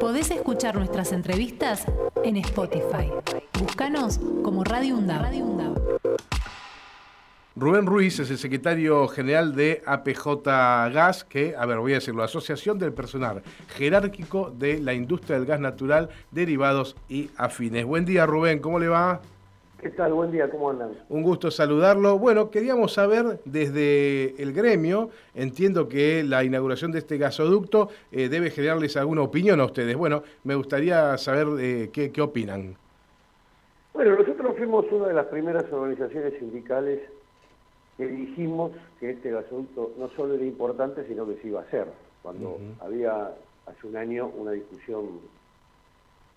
Podés 0.00 0.30
escuchar 0.30 0.76
nuestras 0.76 1.12
entrevistas 1.12 1.84
en 2.22 2.36
Spotify. 2.36 3.10
Búscanos 3.58 4.20
como 4.44 4.62
Radio 4.62 4.96
UNDAB. 4.96 5.78
Rubén 7.56 7.86
Ruiz 7.86 8.20
es 8.20 8.30
el 8.30 8.38
secretario 8.38 9.08
general 9.08 9.56
de 9.56 9.82
APJ 9.84 10.44
Gas, 10.92 11.24
que, 11.24 11.56
a 11.58 11.66
ver, 11.66 11.78
voy 11.78 11.92
a 11.92 11.96
decirlo, 11.96 12.22
Asociación 12.22 12.78
del 12.78 12.92
Personal 12.92 13.42
Jerárquico 13.76 14.54
de 14.56 14.78
la 14.78 14.94
Industria 14.94 15.36
del 15.36 15.46
Gas 15.46 15.58
Natural, 15.58 16.08
Derivados 16.30 16.94
y 17.08 17.30
Afines. 17.36 17.84
Buen 17.84 18.04
día, 18.04 18.26
Rubén, 18.26 18.60
¿cómo 18.60 18.78
le 18.78 18.86
va? 18.86 19.20
¿Qué 19.80 19.90
tal? 19.90 20.12
Buen 20.12 20.32
día, 20.32 20.50
¿cómo 20.50 20.70
andan? 20.70 20.90
Un 21.08 21.22
gusto 21.22 21.52
saludarlo. 21.52 22.18
Bueno, 22.18 22.50
queríamos 22.50 22.94
saber 22.94 23.38
desde 23.44 24.34
el 24.42 24.52
gremio, 24.52 25.10
entiendo 25.36 25.88
que 25.88 26.24
la 26.24 26.42
inauguración 26.42 26.90
de 26.90 26.98
este 26.98 27.16
gasoducto 27.16 27.88
eh, 28.10 28.28
debe 28.28 28.50
generarles 28.50 28.96
alguna 28.96 29.22
opinión 29.22 29.60
a 29.60 29.66
ustedes. 29.66 29.96
Bueno, 29.96 30.24
me 30.42 30.56
gustaría 30.56 31.16
saber 31.16 31.46
eh, 31.60 31.90
qué, 31.92 32.10
qué 32.10 32.20
opinan. 32.20 32.74
Bueno, 33.94 34.16
nosotros 34.16 34.56
fuimos 34.56 34.84
una 34.90 35.06
de 35.08 35.14
las 35.14 35.26
primeras 35.26 35.72
organizaciones 35.72 36.34
sindicales 36.40 37.00
que 37.96 38.06
dijimos 38.08 38.72
que 38.98 39.10
este 39.10 39.30
gasoducto 39.30 39.92
no 39.96 40.08
solo 40.16 40.34
era 40.34 40.44
importante, 40.44 41.06
sino 41.06 41.24
que 41.24 41.36
se 41.36 41.48
iba 41.48 41.60
a 41.60 41.62
hacer. 41.62 41.86
Cuando 42.22 42.58
había 42.80 43.32
hace 43.66 43.86
un 43.86 43.96
año 43.96 44.26
una 44.36 44.50
discusión 44.50 45.20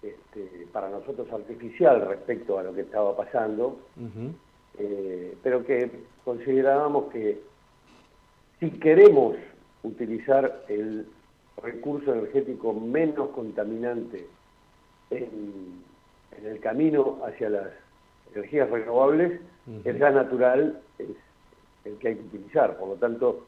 este, 0.01 0.67
para 0.71 0.89
nosotros 0.89 1.31
artificial 1.31 2.07
respecto 2.07 2.57
a 2.57 2.63
lo 2.63 2.73
que 2.73 2.81
estaba 2.81 3.15
pasando, 3.15 3.79
eh, 4.79 5.35
pero 5.43 5.63
que 5.63 5.91
considerábamos 6.23 7.11
que 7.11 7.39
si 8.59 8.71
queremos 8.71 9.35
utilizar 9.83 10.63
el 10.69 11.07
recurso 11.61 12.13
energético 12.13 12.73
menos 12.73 13.29
contaminante 13.29 14.27
en, 15.09 15.81
el 16.43 16.59
camino 16.59 17.19
hacia 17.25 17.49
las 17.49 17.67
energías 18.33 18.69
renovables, 18.69 19.39
el 19.83 19.97
gas 19.99 20.13
natural 20.15 20.81
es 20.97 21.09
el 21.86 21.97
que 21.97 22.08
hay 22.08 22.15
que 22.15 22.21
utilizar. 22.21 22.77
Por 22.77 22.89
lo 22.89 22.95
tanto, 22.95 23.45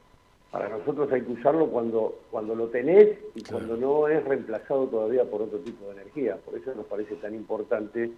para 0.53 0.69
nosotros 0.69 1.11
hay 1.11 1.23
que 1.23 1.31
usarlo 1.31 1.65
cuando, 1.65 2.19
cuando 2.29 2.53
lo 2.53 2.67
tenés 2.67 3.17
y 3.33 3.41
cuando 3.41 3.75
no 3.75 4.07
es 4.07 4.23
reemplazado 4.23 4.85
todavía 4.85 5.23
por 5.23 5.41
otro 5.41 5.57
tipo 5.57 5.87
de 5.87 5.93
energía. 5.93 6.37
Por 6.45 6.55
eso 6.55 6.75
nos 6.75 6.85
parece 6.85 7.15
tan 7.15 7.33
importante 7.33 8.11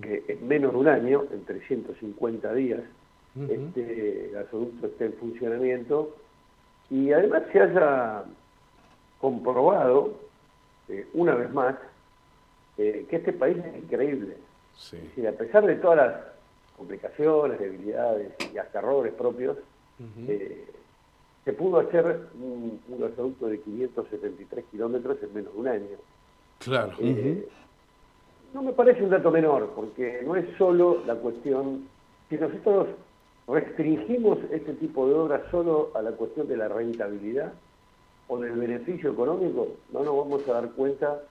que 0.00 0.24
en 0.26 0.48
menos 0.48 0.72
de 0.72 0.78
un 0.78 0.88
año, 0.88 1.22
en 1.30 1.44
350 1.44 2.54
días, 2.54 2.80
este 3.50 4.30
gasoducto 4.32 4.86
esté 4.86 5.04
en 5.04 5.12
funcionamiento 5.12 6.16
y 6.88 7.12
además 7.12 7.42
se 7.52 7.60
haya 7.60 8.24
comprobado, 9.20 10.14
eh, 10.88 11.06
una 11.12 11.34
vez 11.34 11.52
más, 11.52 11.76
eh, 12.78 13.04
que 13.06 13.16
este 13.16 13.34
país 13.34 13.58
es 13.58 13.82
increíble. 13.82 14.38
a 15.26 15.32
pesar 15.32 15.66
de 15.66 15.76
todas 15.76 15.98
las 15.98 16.14
complicaciones, 16.78 17.60
debilidades 17.60 18.32
y 18.50 18.56
hasta 18.56 18.78
errores 18.78 19.12
propios, 19.12 19.58
se 21.44 21.52
pudo 21.52 21.80
hacer 21.80 22.28
un, 22.34 22.80
gasoducto 22.98 23.46
de 23.46 23.60
573 23.60 24.64
kilómetros 24.70 25.22
en 25.22 25.34
menos 25.34 25.52
de 25.54 25.60
un 25.60 25.68
año. 25.68 25.96
Claro. 26.58 26.92
Eh, 27.00 27.48
no 28.52 28.62
me 28.62 28.72
parece 28.72 29.02
un 29.02 29.10
dato 29.10 29.30
menor, 29.30 29.70
porque 29.74 30.22
no 30.24 30.36
es 30.36 30.46
solo 30.58 31.02
la 31.06 31.14
cuestión, 31.14 31.88
si 32.28 32.36
nosotros 32.36 32.88
restringimos 33.46 34.38
este 34.50 34.74
tipo 34.74 35.08
de 35.08 35.14
obras 35.14 35.42
solo 35.50 35.90
a 35.94 36.02
la 36.02 36.12
cuestión 36.12 36.46
de 36.48 36.56
la 36.56 36.68
rentabilidad 36.68 37.52
o 38.28 38.38
del 38.38 38.52
beneficio 38.52 39.12
económico, 39.12 39.68
no 39.92 40.04
nos 40.04 40.16
vamos 40.16 40.48
a 40.48 40.52
dar 40.52 40.70
cuenta 40.72 41.22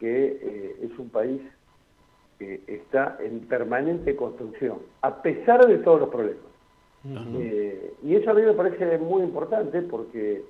que 0.00 0.38
eh, 0.42 0.76
es 0.82 0.98
un 0.98 1.08
país 1.10 1.40
que 2.38 2.62
está 2.66 3.16
en 3.20 3.40
permanente 3.40 4.16
construcción, 4.16 4.78
a 5.02 5.22
pesar 5.22 5.66
de 5.66 5.78
todos 5.78 6.00
los 6.00 6.08
problemas. 6.08 6.53
Eh, 7.06 7.94
y 8.02 8.14
eso 8.14 8.30
a 8.30 8.34
mí 8.34 8.42
me 8.42 8.54
parece 8.54 8.96
muy 8.98 9.22
importante 9.22 9.82
porque 9.82 10.42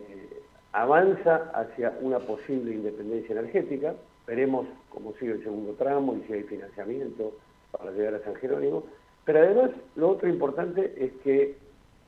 eh, 0.00 0.42
avanza 0.72 1.50
hacia 1.54 1.96
una 2.00 2.20
posible 2.20 2.72
independencia 2.72 3.32
energética. 3.32 3.94
Veremos 4.26 4.66
cómo 4.90 5.12
sigue 5.18 5.32
el 5.32 5.42
segundo 5.42 5.72
tramo 5.72 6.14
y 6.14 6.26
si 6.26 6.34
hay 6.34 6.42
financiamiento 6.44 7.32
para 7.72 7.90
llegar 7.90 8.14
a 8.14 8.24
San 8.24 8.36
Jerónimo. 8.36 8.84
Pero 9.24 9.40
además, 9.40 9.70
lo 9.96 10.10
otro 10.10 10.28
importante 10.28 10.94
es 10.96 11.12
que 11.24 11.56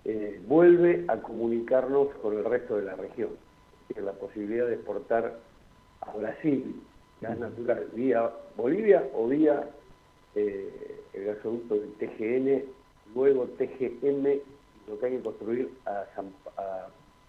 eh, 0.05 0.41
vuelve 0.47 1.05
a 1.09 1.17
comunicarnos 1.17 2.09
con 2.23 2.37
el 2.37 2.45
resto 2.45 2.77
de 2.77 2.85
la 2.85 2.95
región. 2.95 3.31
la 3.97 4.13
posibilidad 4.13 4.67
de 4.67 4.75
exportar 4.75 5.39
a 6.01 6.17
Brasil 6.17 6.81
gas 7.21 7.39
natural 7.39 7.87
vía 7.95 8.31
Bolivia 8.57 9.05
o 9.15 9.29
vía 9.29 9.69
el 10.35 11.25
gasoducto 11.25 11.77
del 11.77 11.93
TGN 11.95 12.65
luego 13.15 13.47
TGM, 13.59 14.41
lo 14.89 14.99
que 14.99 15.07
hay 15.07 15.13
que 15.17 15.21
construir 15.21 15.71
a, 15.87 16.05
San, 16.15 16.27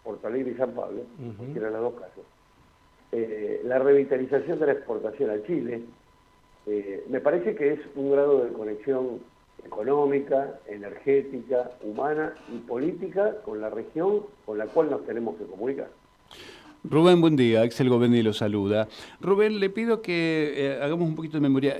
Porto 0.03 0.27
Alegre 0.27 0.51
y 0.51 0.55
San 0.55 0.71
Pablo, 0.71 1.01
que 1.53 1.59
eran 1.59 1.73
los 1.73 1.81
dos 1.81 1.93
casos. 1.95 2.23
Eh, 3.11 3.61
la 3.65 3.79
revitalización 3.79 4.59
de 4.59 4.65
la 4.65 4.71
exportación 4.73 5.29
a 5.29 5.41
Chile, 5.43 5.81
eh, 6.67 7.05
me 7.09 7.19
parece 7.19 7.55
que 7.55 7.73
es 7.73 7.79
un 7.95 8.11
grado 8.11 8.43
de 8.43 8.53
conexión 8.53 9.19
económica, 9.65 10.59
energética, 10.67 11.71
humana 11.81 12.33
y 12.53 12.57
política 12.59 13.41
con 13.43 13.61
la 13.61 13.69
región 13.69 14.23
con 14.45 14.57
la 14.57 14.65
cual 14.67 14.89
nos 14.91 15.05
tenemos 15.05 15.35
que 15.37 15.45
comunicar. 15.45 15.89
Rubén, 16.83 17.19
buen 17.19 17.35
día. 17.35 17.61
Axel 17.61 17.89
Govendi 17.89 18.21
lo 18.21 18.33
saluda. 18.33 18.87
Rubén, 19.19 19.59
le 19.59 19.71
pido 19.71 20.03
que 20.03 20.53
eh, 20.55 20.79
hagamos 20.81 21.07
un 21.07 21.15
poquito 21.15 21.37
de 21.37 21.41
memoria. 21.41 21.77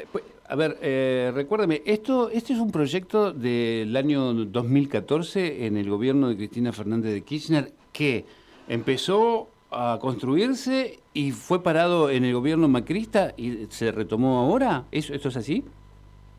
A 0.48 0.56
ver, 0.56 0.78
eh, 0.82 1.32
recuérdame, 1.34 1.82
esto, 1.86 2.30
este 2.30 2.54
es 2.54 2.60
un 2.60 2.72
proyecto 2.72 3.34
del 3.34 3.96
año 3.98 4.32
2014 4.34 5.66
en 5.66 5.76
el 5.76 5.90
gobierno 5.90 6.30
de 6.30 6.38
Cristina 6.38 6.72
Fernández 6.72 7.14
de 7.14 7.24
Kirchner 7.24 7.72
que 7.92 8.26
empezó 8.68 9.48
a 9.72 9.98
construirse 10.00 11.00
y 11.14 11.32
fue 11.32 11.64
parado 11.64 12.12
en 12.12 12.26
el 12.26 12.34
gobierno 12.34 12.68
macrista 12.68 13.34
y 13.36 13.66
se 13.70 13.92
retomó 13.92 14.40
ahora. 14.40 14.84
¿Eso, 14.92 15.16
¿Esto 15.16 15.30
es 15.30 15.38
así? 15.38 15.66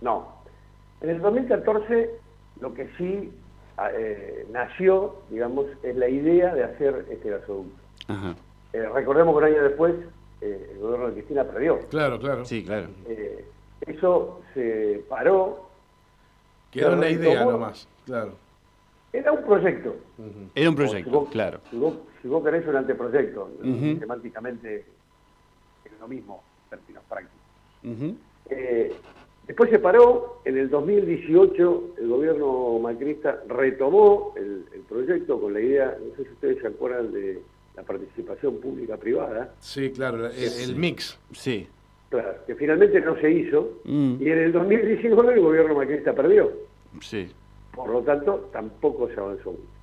No. 0.00 0.28
En 1.00 1.11
el 1.11 1.21
2014 1.21 2.11
lo 2.61 2.75
que 2.75 2.88
sí 2.97 3.33
ah, 3.77 3.91
eh, 3.93 4.47
nació, 4.53 5.17
digamos, 5.31 5.67
es 5.83 5.97
la 5.97 6.09
idea 6.09 6.55
de 6.55 6.62
hacer 6.62 7.06
este 7.11 7.28
gasoducto. 7.28 7.83
Ajá. 8.06 8.37
Eh, 8.73 8.88
recordemos 8.94 9.34
que 9.34 9.38
un 9.38 9.53
año 9.53 9.62
después 9.65 9.94
eh, 10.43 10.71
el 10.75 10.78
gobierno 10.78 11.09
de 11.09 11.15
Cristina 11.15 11.44
perdió. 11.44 11.81
Claro, 11.88 12.21
claro. 12.21 12.44
Sí, 12.44 12.65
claro. 12.65 12.88
Eh, 13.09 13.44
eso 13.81 14.42
se 14.54 15.04
paró. 15.09 15.69
Quedó 16.70 16.94
una 16.94 17.09
idea 17.09 17.44
nomás, 17.44 17.88
claro. 18.04 18.32
Era 19.12 19.32
un 19.32 19.44
proyecto. 19.44 19.97
Era 20.54 20.69
un 20.69 20.76
proyecto, 20.76 21.25
claro. 21.26 21.60
Si 21.70 21.76
vos, 21.76 21.94
si 22.20 22.28
vos, 22.28 22.44
querés 22.44 22.66
un 22.66 22.76
anteproyecto, 22.76 23.50
semánticamente 23.62 24.84
es 25.84 25.92
lo 26.00 26.09
mismo, 26.09 26.42
en 26.70 26.78
términos 26.78 27.04
prácticos. 27.09 28.16
después 29.47 29.70
se 29.70 29.78
paró, 29.78 30.43
en 30.44 30.58
el 30.58 30.69
2018 30.69 31.94
el 31.98 32.08
gobierno 32.08 32.78
macrista 32.78 33.43
retomó 33.48 34.34
el, 34.37 34.66
el 34.75 34.81
proyecto 34.81 35.41
con 35.41 35.54
la 35.54 35.60
idea, 35.60 35.97
no 35.98 36.16
sé 36.16 36.25
si 36.25 36.32
ustedes 36.32 36.60
se 36.60 36.66
acuerdan 36.66 37.12
de 37.12 37.41
la 37.76 37.82
participación 37.82 38.58
pública-privada. 38.58 39.54
Sí, 39.60 39.91
claro, 39.93 40.26
el, 40.28 40.76
mix. 40.76 41.19
Sí. 41.32 41.69
Claro, 42.16 42.38
que 42.47 42.54
finalmente 42.54 42.99
no 43.03 43.15
se 43.21 43.31
hizo 43.31 43.78
mm. 43.84 44.16
y 44.21 44.31
en 44.31 44.38
el 44.38 44.53
2019 44.53 45.34
el 45.34 45.41
gobierno 45.41 45.75
macrista 45.75 46.15
perdió. 46.15 46.50
Sí. 47.03 47.28
Por 47.75 47.91
lo 47.91 48.00
tanto, 48.00 48.49
tampoco 48.53 49.09
se 49.09 49.21
avanzó 49.21 49.50
mucho. 49.50 49.77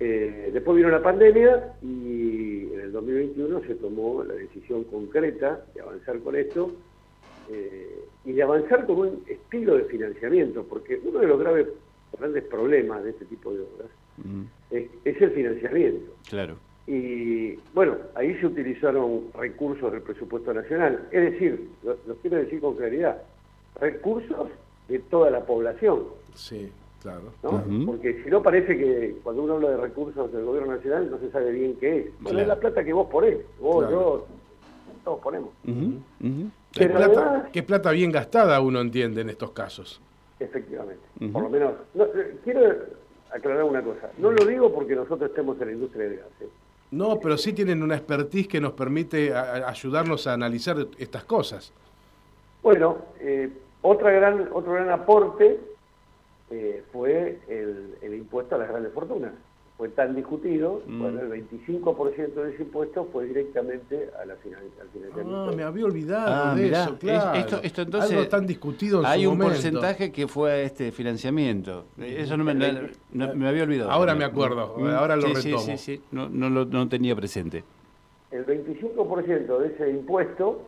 Eh, 0.00 0.50
después 0.52 0.76
vino 0.76 0.88
la 0.88 1.00
pandemia 1.00 1.74
y 1.80 2.66
en 2.72 2.80
el 2.80 2.90
2021 2.90 3.60
se 3.60 3.76
tomó 3.76 4.24
la 4.24 4.34
decisión 4.34 4.82
concreta 4.84 5.64
de 5.72 5.82
avanzar 5.82 6.18
con 6.18 6.34
esto 6.34 6.72
eh, 7.48 8.06
y 8.24 8.32
de 8.32 8.42
avanzar 8.42 8.84
con 8.84 8.98
un 8.98 9.24
estilo 9.28 9.76
de 9.76 9.84
financiamiento, 9.84 10.64
porque 10.68 11.00
uno 11.04 11.20
de 11.20 11.28
los 11.28 11.38
graves, 11.38 11.68
grandes 12.18 12.42
problemas 12.42 13.04
de 13.04 13.10
este 13.10 13.24
tipo 13.26 13.52
de 13.52 13.60
obras 13.60 13.90
mm. 14.16 14.42
es, 14.72 14.90
es 15.04 15.22
el 15.22 15.30
financiamiento. 15.30 16.12
Claro. 16.28 16.56
Y 16.86 17.56
bueno, 17.74 17.96
ahí 18.14 18.34
se 18.38 18.46
utilizaron 18.46 19.24
recursos 19.34 19.92
del 19.92 20.02
presupuesto 20.02 20.52
nacional. 20.52 21.06
Es 21.10 21.32
decir, 21.32 21.68
lo, 21.84 21.96
quiero 22.16 22.38
decir 22.38 22.60
con 22.60 22.76
claridad, 22.76 23.22
recursos 23.80 24.48
de 24.88 24.98
toda 24.98 25.30
la 25.30 25.40
población. 25.44 26.04
Sí, 26.34 26.72
claro. 27.00 27.32
Porque 27.86 28.22
si 28.24 28.30
no 28.30 28.42
parece 28.42 28.76
que 28.76 29.16
cuando 29.22 29.44
uno 29.44 29.54
habla 29.54 29.70
de 29.70 29.76
recursos 29.76 30.32
del 30.32 30.44
gobierno 30.44 30.74
nacional 30.74 31.10
no 31.10 31.18
se 31.18 31.30
sabe 31.30 31.52
bien 31.52 31.76
qué 31.76 31.98
es. 31.98 32.06
Bueno, 32.20 32.40
es 32.40 32.48
la 32.48 32.58
plata 32.58 32.82
que 32.82 32.92
vos 32.92 33.08
ponés, 33.08 33.38
vos, 33.60 33.88
yo, 33.88 34.26
todos 35.04 35.20
ponemos. 35.20 35.50
plata, 36.72 37.48
qué 37.52 37.62
plata 37.62 37.90
bien 37.92 38.10
gastada 38.10 38.60
uno 38.60 38.80
entiende 38.80 39.20
en 39.20 39.30
estos 39.30 39.52
casos. 39.52 40.00
Efectivamente. 40.40 41.04
Por 41.32 41.44
lo 41.44 41.48
menos, 41.48 41.74
quiero 42.42 42.60
aclarar 43.30 43.64
una 43.64 43.82
cosa. 43.82 44.10
No 44.18 44.32
lo 44.32 44.44
digo 44.44 44.72
porque 44.72 44.96
nosotros 44.96 45.30
estemos 45.30 45.60
en 45.60 45.66
la 45.68 45.72
industria 45.72 46.04
del 46.04 46.16
gas. 46.16 46.26
¿eh? 46.40 46.48
No, 46.92 47.18
pero 47.20 47.38
sí 47.38 47.54
tienen 47.54 47.82
una 47.82 47.96
expertise 47.96 48.46
que 48.46 48.60
nos 48.60 48.72
permite 48.72 49.34
ayudarnos 49.34 50.26
a 50.26 50.34
analizar 50.34 50.76
estas 50.98 51.24
cosas. 51.24 51.72
Bueno, 52.62 52.98
eh, 53.18 53.50
otra 53.80 54.10
gran, 54.10 54.50
otro 54.52 54.74
gran 54.74 54.90
aporte 54.90 55.58
eh, 56.50 56.84
fue 56.92 57.38
el, 57.48 58.14
impuesto 58.14 58.56
a 58.56 58.58
las 58.58 58.68
grandes 58.68 58.92
fortunas. 58.92 59.32
Fue 59.76 59.88
tan 59.88 60.14
discutido, 60.14 60.82
mm. 60.86 61.00
bueno, 61.00 61.20
el 61.20 61.48
25% 61.48 62.34
de 62.34 62.52
ese 62.52 62.62
impuesto 62.62 63.08
fue 63.10 63.26
directamente 63.26 64.10
a 64.20 64.24
la 64.24 64.34
al 64.34 64.38
financiamiento. 64.38 65.48
Ah, 65.50 65.50
me 65.56 65.62
había 65.62 65.86
olvidado 65.86 66.50
ah, 66.50 66.54
de 66.54 66.68
eso, 66.68 66.98
claro. 66.98 67.38
Esto, 67.38 67.60
esto 67.62 67.82
entonces, 67.82 68.12
Algo 68.12 68.28
tan 68.28 68.46
discutido 68.46 69.00
en 69.00 69.06
Hay 69.06 69.26
un 69.26 69.38
porcentaje 69.38 70.12
que 70.12 70.28
fue 70.28 70.52
a 70.52 70.60
este 70.62 70.92
financiamiento. 70.92 71.86
Eso 71.98 72.36
no 72.36 72.44
me, 72.44 72.54
me 72.54 73.48
había 73.48 73.64
olvidado. 73.64 73.90
Ahora 73.90 74.14
me 74.14 74.24
acuerdo, 74.24 74.76
mm. 74.78 74.86
ahora 74.88 75.16
lo 75.16 75.28
retomo. 75.28 75.58
Sí, 75.58 75.76
sí, 75.76 75.78
sí, 75.78 76.02
no, 76.12 76.28
no 76.28 76.48
lo 76.48 76.64
no 76.66 76.88
tenía 76.88 77.16
presente. 77.16 77.64
El 78.30 78.46
25% 78.46 79.58
de 79.58 79.66
ese 79.66 79.90
impuesto 79.90 80.62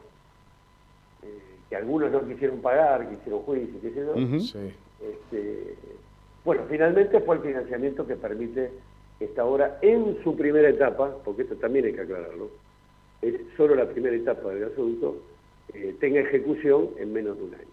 que 1.68 1.76
algunos 1.76 2.10
no 2.10 2.26
quisieron 2.26 2.60
pagar, 2.60 3.08
que 3.08 3.14
hicieron 3.14 3.42
juicio, 3.42 3.80
qué 3.80 3.90
sé 3.90 4.06
yo. 4.06 4.14
este, 5.08 5.74
bueno, 6.44 6.62
finalmente 6.68 7.20
fue 7.20 7.36
el 7.36 7.42
financiamiento 7.42 8.06
que 8.06 8.16
permite 8.16 8.70
que 9.24 9.30
esta 9.30 9.44
obra 9.44 9.78
en 9.82 10.18
su 10.22 10.36
primera 10.36 10.68
etapa, 10.68 11.16
porque 11.24 11.42
esto 11.42 11.56
también 11.56 11.86
hay 11.86 11.92
que 11.92 12.02
aclararlo, 12.02 12.50
es 13.22 13.34
solo 13.56 13.74
la 13.74 13.88
primera 13.88 14.14
etapa 14.14 14.50
del 14.50 14.64
asunto, 14.64 15.16
eh, 15.72 15.94
tenga 16.00 16.20
ejecución 16.20 16.90
en 16.98 17.12
menos 17.12 17.36
de 17.38 17.44
un 17.44 17.54
año. 17.54 17.64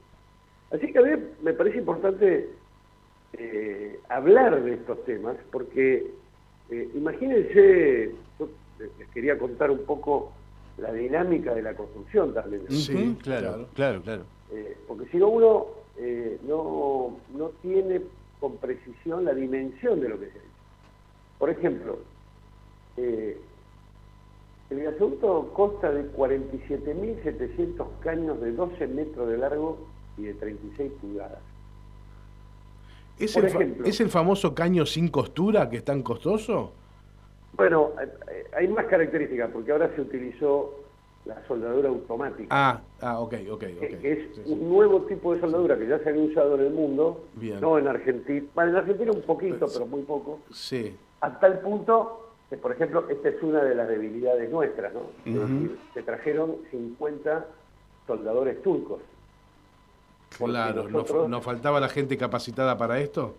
Así 0.71 0.91
que 0.91 0.99
a 0.99 1.01
mí 1.01 1.23
me 1.41 1.53
parece 1.53 1.79
importante 1.79 2.49
eh, 3.33 3.99
hablar 4.09 4.63
de 4.63 4.73
estos 4.73 5.03
temas, 5.05 5.35
porque 5.51 6.07
eh, 6.69 6.89
imagínense, 6.93 8.11
yo 8.39 8.49
les 8.79 9.07
quería 9.09 9.37
contar 9.37 9.71
un 9.71 9.85
poco 9.85 10.31
la 10.77 10.93
dinámica 10.93 11.53
de 11.53 11.63
la 11.63 11.73
construcción 11.73 12.33
también. 12.33 12.63
Sí, 12.69 13.17
claro, 13.21 13.67
claro, 13.73 14.01
claro. 14.01 14.23
Eh, 14.53 14.77
porque 14.87 15.05
si 15.11 15.17
no 15.17 15.27
uno 15.27 15.65
eh, 15.97 16.37
no, 16.47 17.17
no 17.35 17.49
tiene 17.61 18.01
con 18.39 18.57
precisión 18.57 19.25
la 19.25 19.33
dimensión 19.33 19.99
de 19.99 20.09
lo 20.09 20.19
que 20.19 20.27
se 20.27 20.37
ha 20.39 20.41
Por 21.41 21.49
ejemplo, 21.49 21.97
eh, 22.97 23.35
el 24.69 24.83
gasoducto 24.83 25.51
consta 25.55 25.91
de 25.91 26.03
47.700 26.13 27.87
caños 28.03 28.39
de 28.39 28.51
12 28.51 28.85
metros 28.85 29.27
de 29.27 29.39
largo 29.39 29.79
y 30.19 30.25
de 30.25 30.35
36 30.35 30.91
pulgadas. 31.01 31.39
¿Es, 33.17 33.35
el, 33.35 33.75
¿Es 33.83 33.99
el 34.01 34.09
famoso 34.09 34.53
caño 34.53 34.85
sin 34.85 35.07
costura 35.07 35.67
que 35.67 35.77
es 35.77 35.83
tan 35.83 36.03
costoso? 36.03 36.73
Bueno, 37.53 37.89
eh, 37.99 38.45
hay 38.55 38.67
más 38.67 38.85
características, 38.85 39.49
porque 39.49 39.71
ahora 39.71 39.91
se 39.95 40.01
utilizó 40.01 40.75
la 41.25 41.43
soldadura 41.47 41.89
automática. 41.89 42.49
Ah, 42.51 42.81
ah 43.01 43.19
ok, 43.19 43.33
ok, 43.49 43.63
es 44.03 44.45
un 44.45 44.69
nuevo 44.69 45.01
tipo 45.07 45.33
de 45.33 45.41
soldadura 45.41 45.75
que 45.75 45.87
ya 45.87 45.97
se 46.03 46.09
había 46.09 46.21
usado 46.21 46.53
en 46.53 46.67
el 46.67 46.71
mundo, 46.71 47.25
no 47.59 47.79
en 47.79 47.87
Argentina. 47.87 48.45
Bueno, 48.53 48.69
en 48.69 48.77
Argentina 48.77 49.11
un 49.11 49.23
poquito, 49.23 49.57
pues, 49.61 49.73
pero 49.73 49.87
muy 49.87 50.03
poco. 50.03 50.39
Sí. 50.51 50.95
Hasta 51.21 51.47
el 51.47 51.59
punto 51.59 52.31
que, 52.49 52.57
por 52.57 52.71
ejemplo, 52.73 53.05
esta 53.09 53.29
es 53.29 53.41
una 53.41 53.63
de 53.63 53.75
las 53.75 53.87
debilidades 53.87 54.49
nuestras, 54.49 54.93
¿no? 54.93 55.01
se 55.93 56.03
trajeron 56.03 56.57
50 56.71 57.45
soldadores 58.05 58.61
turcos. 58.61 59.01
Claro, 60.37 60.87
¿nos 61.27 61.43
faltaba 61.43 61.79
la 61.79 61.89
gente 61.89 62.17
capacitada 62.17 62.77
para 62.77 62.99
esto? 62.99 63.35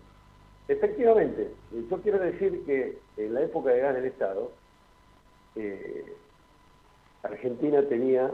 Efectivamente, 0.67 1.51
yo 1.89 2.01
quiero 2.01 2.19
decir 2.19 2.63
que 2.65 2.97
en 3.17 3.33
la 3.33 3.41
época 3.41 3.71
de 3.71 3.79
gas 3.81 3.95
del 3.95 4.05
Estado, 4.05 4.51
eh, 5.55 6.15
Argentina 7.21 7.83
tenía 7.83 8.31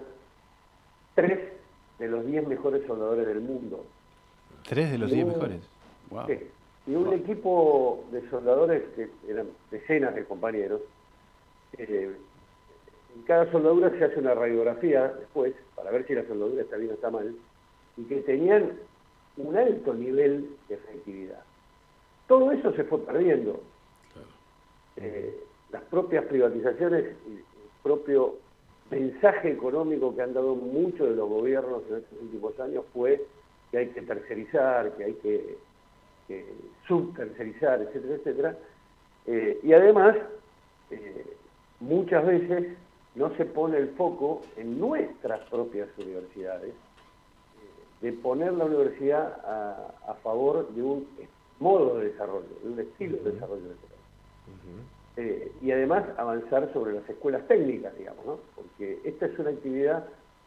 tres 1.16 1.40
de 1.98 2.07
los 2.07 2.25
diez 2.25 2.48
mejores 2.48 2.86
soldadores 2.86 3.25
del 3.25 3.42
mundo. 3.42 3.86
¿Tres 4.68 4.92
de 4.92 4.98
los 4.98 5.12
diez 5.12 5.25
mejores? 5.25 5.62
Sí. 6.28 6.40
Y 6.89 6.95
un 6.95 7.13
equipo 7.13 8.03
de 8.12 8.27
soldadores 8.31 8.81
que 8.95 9.09
eran 9.27 9.47
decenas 9.69 10.15
de 10.15 10.25
compañeros. 10.25 10.81
Eh, 11.77 12.15
en 13.15 13.21
cada 13.24 13.51
soldadura 13.51 13.91
se 13.91 14.06
hace 14.06 14.18
una 14.19 14.33
radiografía 14.33 15.07
después 15.19 15.53
para 15.75 15.91
ver 15.91 16.07
si 16.07 16.15
la 16.15 16.25
soldadura 16.25 16.63
está 16.63 16.77
bien 16.77 16.89
o 16.89 16.94
está 16.95 17.12
mal 17.12 17.36
y 17.95 18.03
que 18.06 18.21
tenían 18.21 18.71
un 19.38 19.56
alto 19.56 19.94
nivel 19.94 20.50
de 20.68 20.75
efectividad. 20.75 21.44
Todo 22.27 22.51
eso 22.51 22.74
se 22.74 22.83
fue 22.86 23.06
perdiendo. 23.06 23.62
Eh, 24.95 25.44
las 25.71 25.83
propias 25.83 26.25
privatizaciones 26.25 27.06
y 27.27 27.33
el 27.33 27.44
propio 27.83 28.38
mensaje 28.89 29.51
económico 29.51 30.15
que 30.15 30.24
han 30.24 30.33
dado 30.33 30.56
muchos 30.56 31.07
de 31.07 31.15
los 31.15 31.30
gobiernos 31.30 31.83
en 31.89 31.97
estos 31.97 32.19
últimos 32.19 32.59
años 32.59 32.83
fue 32.94 33.24
que 33.69 33.77
hay 33.77 33.88
que 33.89 34.01
tercerizar, 34.01 34.91
que 34.97 35.03
hay 35.03 35.13
que, 35.13 35.57
subtercerizar, 36.87 37.81
etcétera, 37.81 38.15
etcétera. 38.15 38.57
Eh, 39.25 39.59
y 39.63 39.73
además, 39.73 40.15
eh, 40.91 41.25
muchas 41.79 42.25
veces 42.25 42.77
no 43.15 43.35
se 43.35 43.45
pone 43.45 43.77
el 43.77 43.89
foco 43.89 44.41
en 44.57 44.79
nuestras 44.79 45.41
propias 45.49 45.87
universidades, 45.97 46.73
de 48.01 48.13
poner 48.13 48.53
la 48.53 48.63
universidad 48.63 49.41
a 50.07 50.13
favor 50.23 50.69
de 50.73 50.81
un 50.81 51.05
modo 51.59 51.97
de 51.97 52.11
desarrollo, 52.11 52.47
de 52.63 52.69
un 52.69 52.79
estilo 52.79 53.17
de 53.17 53.31
desarrollo 53.31 53.67
de 53.67 53.75
eh, 55.17 55.51
y 55.61 55.71
además 55.71 56.05
avanzar 56.17 56.71
sobre 56.71 56.93
las 56.93 57.07
escuelas 57.09 57.45
técnicas, 57.47 57.97
digamos, 57.97 58.25
¿no? 58.25 58.39
porque 58.55 58.99
esta 59.03 59.25
es 59.25 59.37
una 59.37 59.49
actividad 59.49 60.05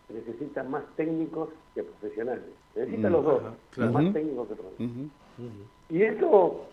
que 0.09 0.15
necesita 0.15 0.63
más 0.63 0.83
técnicos 0.97 1.51
que 1.75 1.83
profesionales. 1.83 2.45
Necesita 2.75 3.11
los 3.11 3.23
dos, 3.23 3.43
más 3.77 4.13
técnicos 4.15 4.49
que 4.49 4.55
profesionales. 4.55 5.11
Y 5.89 6.03
esto, 6.03 6.67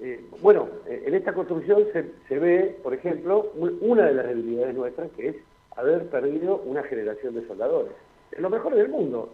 eh, 0.00 0.24
bueno, 0.40 0.68
eh, 0.86 1.04
en 1.06 1.14
esta 1.14 1.32
construcción 1.32 1.84
se, 2.28 2.38
ve, 2.38 2.78
por 2.82 2.94
ejemplo, 2.94 3.52
una 3.54 4.06
de 4.06 4.14
las 4.14 4.26
debilidades 4.26 4.74
nuestras, 4.74 5.10
que 5.12 5.28
es 5.28 5.36
haber 5.76 6.08
perdido 6.08 6.56
una 6.64 6.82
generación 6.82 7.34
de 7.34 7.46
soldadores. 7.46 7.92
Es 8.30 8.40
lo 8.40 8.50
mejor 8.50 8.74
del 8.74 8.88
mundo. 8.88 9.32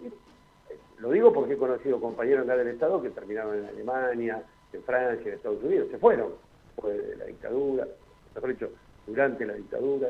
Lo 0.98 1.10
digo 1.10 1.32
porque 1.32 1.54
he 1.54 1.58
conocido 1.58 2.00
compañeros 2.00 2.44
acá 2.44 2.56
del 2.56 2.68
Estado 2.68 3.00
que 3.02 3.10
terminaron 3.10 3.58
en 3.58 3.66
Alemania, 3.66 4.42
en 4.72 4.82
Francia, 4.82 5.28
en 5.28 5.34
Estados 5.34 5.62
Unidos, 5.62 5.88
se 5.90 5.98
fueron 5.98 6.32
después 6.66 7.08
de 7.08 7.16
la 7.16 7.24
dictadura, 7.26 7.86
mejor 8.34 8.50
dicho, 8.50 8.70
durante 9.06 9.46
la 9.46 9.54
dictadura, 9.54 10.08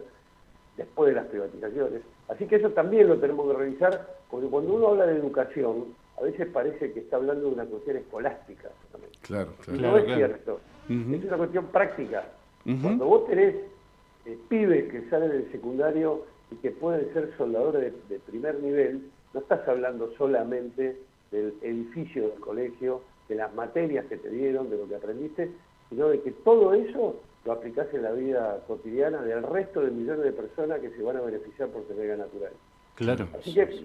después 0.76 1.10
de 1.10 1.14
las 1.14 1.26
privatizaciones. 1.26 2.02
Así 2.28 2.46
que 2.46 2.56
eso 2.56 2.70
también 2.70 3.08
lo 3.08 3.18
tenemos 3.18 3.50
que 3.50 3.58
revisar, 3.58 4.16
porque 4.30 4.48
cuando 4.48 4.74
uno 4.74 4.88
habla 4.88 5.06
de 5.06 5.16
educación, 5.18 5.94
a 6.18 6.22
veces 6.22 6.48
parece 6.48 6.92
que 6.92 7.00
está 7.00 7.16
hablando 7.16 7.48
de 7.48 7.54
una 7.54 7.64
cuestión 7.64 7.96
escolástica. 7.96 8.70
Claro, 9.22 9.52
claro. 9.64 9.80
no 9.80 9.98
es 9.98 10.04
cierto, 10.06 10.60
es 10.88 11.24
una 11.24 11.36
cuestión 11.36 11.66
práctica. 11.66 12.24
Cuando 12.64 13.06
vos 13.06 13.26
tenés 13.26 13.54
eh, 14.26 14.38
pibes 14.48 14.90
que 14.90 15.08
salen 15.08 15.30
del 15.30 15.50
secundario 15.52 16.24
y 16.50 16.56
que 16.56 16.70
pueden 16.70 17.12
ser 17.14 17.32
soldadores 17.36 17.94
de 18.08 18.18
primer 18.20 18.60
nivel, 18.60 19.10
no 19.32 19.40
estás 19.40 19.66
hablando 19.68 20.12
solamente 20.16 20.98
del 21.30 21.54
edificio 21.62 22.28
del 22.28 22.40
colegio, 22.40 23.02
de 23.28 23.36
las 23.36 23.54
materias 23.54 24.06
que 24.06 24.16
te 24.16 24.30
dieron, 24.30 24.70
de 24.70 24.78
lo 24.78 24.88
que 24.88 24.96
aprendiste, 24.96 25.50
sino 25.88 26.08
de 26.08 26.20
que 26.20 26.32
todo 26.32 26.74
eso 26.74 27.20
lo 27.44 27.52
aplicás 27.52 27.86
en 27.94 28.02
la 28.02 28.12
vida 28.12 28.62
cotidiana 28.66 29.22
del 29.22 29.42
resto 29.42 29.80
de 29.80 29.90
millones 29.90 30.24
de 30.24 30.32
personas 30.32 30.80
que 30.80 30.90
se 30.90 31.02
van 31.02 31.16
a 31.16 31.20
beneficiar 31.20 31.68
por 31.68 31.82
tener 31.84 32.08
gas 32.08 32.18
natural. 32.18 32.52
Claro. 32.94 33.28
Así 33.38 33.54
que 33.54 33.84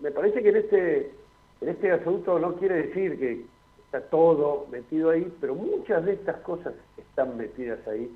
me 0.00 0.10
parece 0.10 0.42
que 0.42 0.48
en 0.48 0.56
este, 0.56 1.10
en 1.60 1.68
este 1.68 1.92
asunto 1.92 2.38
no 2.38 2.54
quiere 2.54 2.86
decir 2.86 3.18
que 3.18 3.44
está 3.84 4.00
todo 4.02 4.66
metido 4.70 5.10
ahí, 5.10 5.32
pero 5.40 5.54
muchas 5.54 6.04
de 6.04 6.12
estas 6.12 6.36
cosas 6.40 6.74
están 6.96 7.36
metidas 7.36 7.78
ahí. 7.88 8.10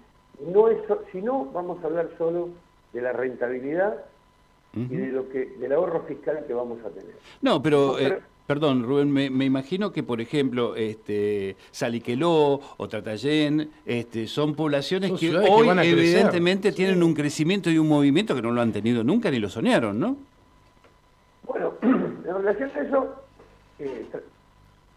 No 0.46 0.68
es, 0.68 0.78
si 1.10 1.22
no, 1.22 1.46
vamos 1.46 1.82
a 1.82 1.86
hablar 1.86 2.10
solo 2.18 2.50
de 2.92 3.00
la 3.00 3.12
rentabilidad 3.12 4.04
y 4.74 4.96
de 4.96 5.08
lo 5.08 5.28
que 5.28 5.46
del 5.58 5.72
ahorro 5.72 6.02
fiscal 6.02 6.44
que 6.46 6.54
vamos 6.54 6.78
a 6.84 6.88
tener. 6.88 7.14
No, 7.42 7.62
pero, 7.62 7.98
eh, 7.98 8.20
perdón, 8.46 8.84
Rubén, 8.84 9.10
me, 9.10 9.44
imagino 9.44 9.92
que 9.92 10.02
por 10.02 10.20
ejemplo, 10.20 10.76
este 10.76 11.56
Saliqueló 11.70 12.60
o 12.76 12.88
Tratayén, 12.88 13.70
este, 13.84 14.26
son 14.26 14.54
poblaciones 14.54 15.12
que 15.12 15.36
hoy 15.36 15.68
evidentemente 15.68 16.72
tienen 16.72 17.02
un 17.02 17.14
crecimiento 17.14 17.70
y 17.70 17.78
un 17.78 17.88
movimiento 17.88 18.34
que 18.34 18.42
no 18.42 18.50
lo 18.50 18.60
han 18.60 18.72
tenido 18.72 19.04
nunca 19.04 19.30
ni 19.30 19.38
lo 19.38 19.48
soñaron, 19.48 19.98
¿no? 19.98 20.16
Bueno, 21.46 21.74
en 21.82 22.24
relación 22.24 22.70
a 22.74 22.80
eso, 22.80 23.14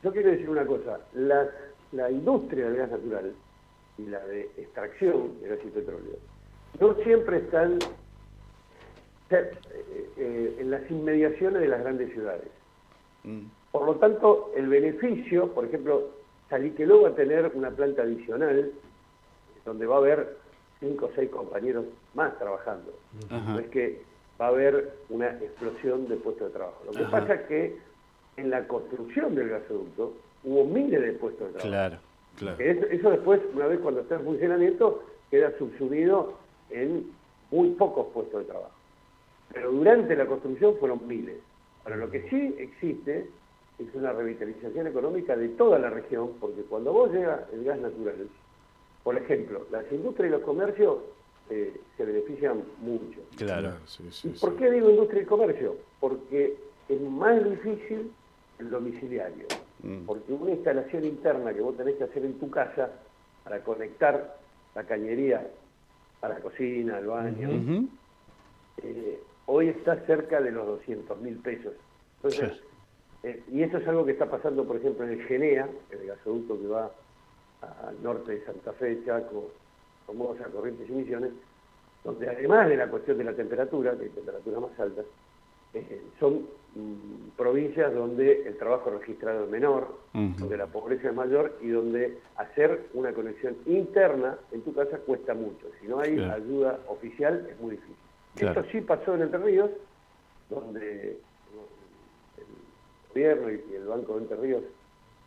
yo 0.03 0.11
quiero 0.11 0.31
decir 0.31 0.49
una 0.49 0.65
cosa, 0.65 0.99
la, 1.13 1.47
la 1.91 2.11
industria 2.11 2.65
del 2.65 2.77
gas 2.77 2.91
natural 2.91 3.33
y 3.97 4.05
la 4.05 4.19
de 4.25 4.41
extracción 4.57 5.39
de 5.41 5.49
gas 5.49 5.59
y 5.65 5.69
petróleo 5.69 6.15
no 6.79 6.93
siempre 7.03 7.37
están 7.37 7.79
eh, 9.29 9.51
eh, 10.17 10.57
en 10.59 10.71
las 10.71 10.89
inmediaciones 10.89 11.61
de 11.61 11.67
las 11.67 11.81
grandes 11.81 12.11
ciudades. 12.13 12.47
Mm. 13.23 13.45
Por 13.71 13.85
lo 13.85 13.95
tanto, 13.95 14.51
el 14.55 14.67
beneficio, 14.67 15.53
por 15.53 15.65
ejemplo, 15.65 16.09
Saliqueló 16.49 17.01
va 17.01 17.09
a 17.09 17.15
tener 17.15 17.51
una 17.55 17.71
planta 17.71 18.03
adicional 18.03 18.71
donde 19.65 19.85
va 19.85 19.95
a 19.95 19.97
haber 19.97 20.37
cinco 20.79 21.07
o 21.07 21.11
seis 21.15 21.29
compañeros 21.29 21.85
más 22.13 22.37
trabajando. 22.37 22.93
No 23.29 23.59
es 23.59 23.67
que 23.67 24.01
va 24.39 24.45
a 24.45 24.49
haber 24.49 24.93
una 25.09 25.29
explosión 25.29 26.07
de 26.07 26.17
puestos 26.17 26.49
de 26.49 26.53
trabajo. 26.53 26.83
Lo 26.85 26.91
que 26.91 27.03
pasa 27.05 27.33
es 27.33 27.41
que 27.47 27.77
en 28.37 28.49
la 28.49 28.67
construcción 28.67 29.35
del 29.35 29.49
gasoducto 29.49 30.13
hubo 30.43 30.65
miles 30.65 31.01
de 31.01 31.13
puestos 31.13 31.47
de 31.47 31.59
trabajo. 31.59 31.69
Claro, 31.69 31.97
claro. 32.37 32.57
Eso, 32.59 33.09
después, 33.09 33.41
una 33.53 33.67
vez 33.67 33.79
cuando 33.79 34.01
está 34.01 34.15
en 34.15 34.25
funcionamiento, 34.25 35.03
queda 35.31 35.57
subsumido 35.57 36.33
en 36.69 37.11
muy 37.51 37.69
pocos 37.71 38.07
puestos 38.13 38.41
de 38.41 38.45
trabajo. 38.45 38.73
Pero 39.53 39.71
durante 39.71 40.15
la 40.15 40.25
construcción 40.25 40.75
fueron 40.77 41.07
miles. 41.07 41.37
Ahora, 41.83 41.97
lo 41.97 42.09
que 42.09 42.27
sí 42.29 42.55
existe 42.57 43.29
es 43.79 43.87
una 43.93 44.11
revitalización 44.13 44.87
económica 44.87 45.35
de 45.35 45.49
toda 45.49 45.79
la 45.79 45.89
región, 45.89 46.31
porque 46.39 46.61
cuando 46.63 46.93
vos 46.93 47.11
llega 47.11 47.45
el 47.53 47.63
gas 47.63 47.79
natural, 47.79 48.27
por 49.03 49.17
ejemplo, 49.17 49.65
las 49.71 49.89
industrias 49.91 50.29
y 50.29 50.31
los 50.31 50.41
comercios 50.41 50.97
eh, 51.49 51.73
se 51.95 52.05
benefician 52.05 52.63
mucho. 52.81 53.19
Claro, 53.37 53.73
¿Y 54.23 54.29
por 54.29 54.55
qué 54.55 54.71
digo 54.71 54.89
industria 54.89 55.21
y 55.21 55.25
comercio? 55.25 55.75
Porque 55.99 56.57
es 56.89 57.01
más 57.01 57.43
difícil 57.43 58.11
el 58.59 58.69
domiciliario. 58.69 59.47
Mm. 59.83 60.05
Porque 60.05 60.33
una 60.33 60.51
instalación 60.51 61.05
interna 61.05 61.53
que 61.53 61.61
vos 61.61 61.75
tenés 61.77 61.95
que 61.95 62.05
hacer 62.05 62.25
en 62.25 62.39
tu 62.39 62.49
casa 62.49 62.89
para 63.43 63.63
conectar 63.63 64.37
la 64.73 64.83
cañería 64.83 65.45
a 66.21 66.29
la 66.29 66.39
cocina, 66.39 66.97
al 66.97 67.07
baño, 67.07 67.87
eh, 68.83 69.19
hoy 69.45 69.69
está 69.69 69.97
cerca 70.05 70.41
de 70.41 70.51
los 70.51 70.65
200 70.65 71.21
mil 71.21 71.37
pesos. 71.37 71.73
Entonces, 72.17 72.59
eh, 73.23 73.43
y 73.51 73.63
eso 73.63 73.77
es 73.77 73.87
algo 73.87 74.05
que 74.05 74.11
está 74.13 74.29
pasando, 74.29 74.65
por 74.65 74.77
ejemplo, 74.77 75.05
en 75.05 75.11
el 75.11 75.23
Genea, 75.25 75.69
el 75.91 76.07
gasoducto 76.07 76.59
que 76.59 76.67
va 76.67 76.91
al 77.87 78.01
norte 78.03 78.33
de 78.33 78.45
Santa 78.45 78.73
Fe, 78.73 79.03
Chaco, 79.05 79.51
Somoza, 80.05 80.45
Corrientes 80.45 80.89
y 80.89 80.93
Misiones, 80.93 81.31
donde 82.03 82.29
además 82.29 82.69
de 82.69 82.77
la 82.77 82.87
cuestión 82.87 83.17
de 83.17 83.23
la 83.23 83.33
temperatura, 83.33 83.95
que 83.97 84.03
hay 84.03 84.09
temperaturas 84.09 84.61
más 84.61 84.79
altas, 84.79 85.05
eh, 85.73 86.01
son 86.19 86.47
provincias 87.37 87.93
donde 87.93 88.47
el 88.47 88.57
trabajo 88.57 88.89
registrado 88.89 89.45
es 89.45 89.49
menor, 89.49 89.97
donde 90.13 90.57
la 90.57 90.67
pobreza 90.67 91.09
es 91.09 91.15
mayor 91.15 91.57
y 91.61 91.69
donde 91.69 92.17
hacer 92.37 92.87
una 92.93 93.13
conexión 93.13 93.55
interna 93.65 94.37
en 94.51 94.61
tu 94.61 94.73
casa 94.73 94.97
cuesta 94.99 95.33
mucho. 95.33 95.67
Si 95.81 95.87
no 95.87 95.99
hay 95.99 96.19
ayuda 96.19 96.79
oficial 96.87 97.47
es 97.49 97.59
muy 97.59 97.71
difícil. 97.71 97.95
Esto 98.37 98.63
sí 98.71 98.81
pasó 98.81 99.15
en 99.15 99.23
Entre 99.23 99.39
Ríos, 99.39 99.69
donde 100.49 101.17
gobierno 103.09 103.49
y, 103.49 103.75
el 103.75 103.85
Banco 103.85 104.15
de 104.15 104.21
Entre 104.23 104.37
Ríos, 104.37 104.63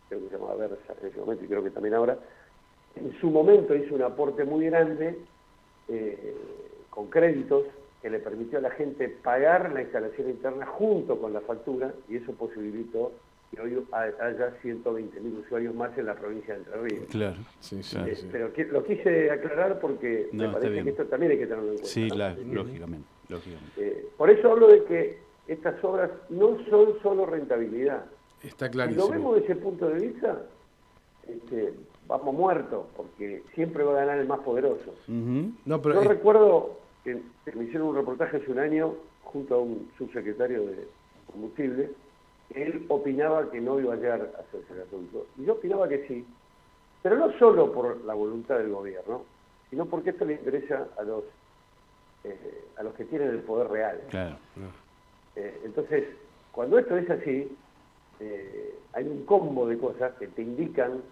creo 0.08 0.20
que 0.20 0.28
se 0.28 0.34
llamaba 0.34 0.56
Versa 0.56 0.94
en 1.00 1.08
ese 1.08 1.18
momento 1.18 1.44
y 1.44 1.48
creo 1.48 1.64
que 1.64 1.70
también 1.70 1.94
ahora, 1.94 2.18
en 2.96 3.18
su 3.20 3.30
momento 3.30 3.74
hizo 3.74 3.94
un 3.94 4.02
aporte 4.02 4.44
muy 4.44 4.66
grande 4.66 5.18
eh, 5.88 6.34
con 6.90 7.08
créditos 7.08 7.64
que 8.02 8.10
le 8.10 8.18
permitió 8.20 8.58
a 8.58 8.62
la 8.62 8.70
gente 8.70 9.08
pagar 9.08 9.72
la 9.72 9.82
instalación 9.82 10.30
interna 10.30 10.66
junto 10.66 11.18
con 11.18 11.32
la 11.32 11.40
factura 11.40 11.92
y 12.08 12.16
eso 12.16 12.32
posibilitó 12.32 13.12
que 13.50 13.60
hoy 13.60 13.82
haya 13.92 14.54
120.000 14.62 15.44
usuarios 15.44 15.74
más 15.74 15.96
en 15.96 16.06
la 16.06 16.14
provincia 16.14 16.54
de 16.54 16.60
Entre 16.60 16.82
Ríos. 16.82 17.06
Claro, 17.08 17.36
sí, 17.60 17.82
sí, 17.82 17.96
eh, 18.06 18.28
Pero 18.30 18.52
lo 18.70 18.84
quise 18.84 19.30
aclarar 19.30 19.80
porque 19.80 20.28
me 20.32 20.48
parece 20.50 20.84
que 20.84 20.90
esto 20.90 21.06
también 21.06 21.32
hay 21.32 21.38
que 21.38 21.46
tenerlo 21.46 21.70
en 21.70 21.78
cuenta. 21.78 21.88
Sí, 21.88 22.08
claro, 22.10 22.36
lógicamente. 22.44 23.08
lógicamente. 23.28 23.72
Eh, 23.78 24.06
por 24.16 24.30
eso 24.30 24.52
hablo 24.52 24.68
de 24.68 24.84
que 24.84 25.18
estas 25.46 25.82
obras 25.82 26.10
no 26.28 26.58
son 26.68 27.00
solo 27.02 27.24
rentabilidad. 27.24 28.04
Está 28.42 28.70
clarísimo. 28.70 29.06
Si 29.06 29.12
lo 29.12 29.18
vemos 29.18 29.34
desde 29.36 29.52
ese 29.52 29.62
punto 29.62 29.88
de 29.88 30.06
vista, 30.08 30.42
este, 31.26 31.72
vamos 32.06 32.34
muertos, 32.34 32.86
porque 32.96 33.42
siempre 33.54 33.82
va 33.82 33.92
a 33.92 34.04
ganar 34.04 34.18
el 34.18 34.28
más 34.28 34.40
poderoso. 34.40 34.94
no, 35.08 35.82
pero 35.82 36.02
Yo 36.02 36.08
recuerdo 36.08 36.78
que, 37.44 37.52
me 37.52 37.64
hicieron 37.64 37.88
un 37.88 37.96
reportaje 37.96 38.36
hace 38.36 38.50
un 38.50 38.58
año 38.58 38.94
junto 39.24 39.54
a 39.54 39.58
un 39.58 39.90
subsecretario 39.96 40.66
de 40.66 40.88
combustible, 41.30 41.90
él 42.54 42.84
opinaba 42.88 43.50
que 43.50 43.60
no 43.60 43.78
iba 43.78 43.94
a 43.94 43.96
llegar 43.96 44.20
a 44.20 44.40
hacerse 44.40 44.72
el 44.72 44.82
asunto. 44.82 45.26
Y 45.36 45.44
yo 45.44 45.54
opinaba 45.54 45.88
que 45.88 46.06
sí, 46.06 46.26
pero 47.02 47.16
no 47.16 47.38
solo 47.38 47.72
por 47.72 48.04
la 48.04 48.14
voluntad 48.14 48.58
del 48.58 48.70
gobierno, 48.70 49.22
sino 49.70 49.86
porque 49.86 50.10
esto 50.10 50.24
le 50.24 50.34
interesa 50.34 50.88
a 50.98 51.02
los 51.02 51.24
eh, 52.24 52.64
a 52.76 52.82
los 52.82 52.94
que 52.94 53.04
tienen 53.04 53.28
el 53.28 53.40
poder 53.40 53.68
real. 53.68 54.00
Claro. 54.10 54.36
Eh, 55.36 55.60
entonces, 55.64 56.04
cuando 56.50 56.78
esto 56.78 56.96
es 56.96 57.08
así, 57.10 57.56
eh, 58.20 58.74
hay 58.92 59.04
un 59.04 59.24
combo 59.24 59.68
de 59.68 59.78
cosas 59.78 60.12
que 60.18 60.26
te 60.26 60.42
indican 60.42 61.02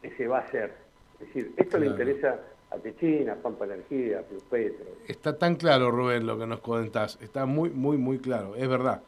que 0.00 0.10
se 0.16 0.26
va 0.26 0.38
a 0.38 0.42
hacer. 0.42 0.72
Es 1.20 1.26
decir, 1.26 1.52
esto 1.56 1.78
le 1.78 1.86
interesa 1.86 2.40
a 2.74 2.78
Techina, 2.78 3.32
a 3.34 3.36
Pampa 3.36 3.64
Energía, 3.64 4.22
Plus 4.22 4.42
Petro. 4.44 4.86
Está 5.06 5.36
tan 5.36 5.56
claro, 5.56 5.90
Rubén, 5.90 6.26
lo 6.26 6.38
que 6.38 6.46
nos 6.46 6.60
comentás. 6.60 7.18
Está 7.20 7.46
muy, 7.46 7.70
muy, 7.70 7.96
muy 7.96 8.18
claro. 8.18 8.54
Es 8.56 8.68
verdad. 8.68 9.02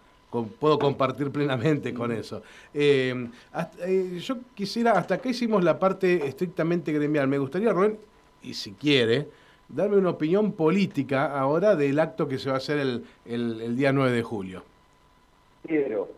puedo 0.61 0.78
compartir 0.78 1.30
plenamente 1.30 1.92
con 1.92 2.12
eso. 2.12 2.42
Eh, 2.75 3.28
yo 4.18 4.37
quisiera, 4.54 4.92
hasta 4.92 5.16
acá 5.16 5.28
hicimos 5.28 5.64
la 5.64 5.78
parte 5.78 6.26
estrictamente 6.26 6.92
gremial. 6.92 7.28
Me 7.28 7.38
gustaría, 7.38 7.73
Rubén, 7.73 7.99
y 8.42 8.54
si 8.54 8.73
quiere, 8.73 9.26
darme 9.68 9.96
una 9.96 10.11
opinión 10.11 10.52
política 10.52 11.38
ahora 11.38 11.75
del 11.75 11.99
acto 11.99 12.28
que 12.28 12.38
se 12.38 12.49
va 12.49 12.56
a 12.56 12.58
hacer 12.58 12.78
el, 12.78 13.04
el, 13.25 13.76
día 13.76 13.92
9 13.92 14.12
de 14.12 14.23
julio. 14.23 14.62
Quiero. 15.66 16.08